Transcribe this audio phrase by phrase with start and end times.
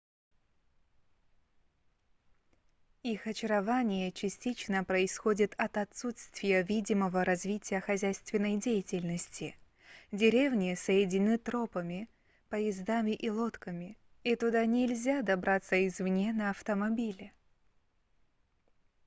[3.03, 9.55] их очарование частично происходит от отсутствия видимого развития хозяйственной деятельности
[10.11, 12.09] деревни соединены тропами
[12.49, 17.31] поездами и лодками и туда нельзя добраться извне на автомобиле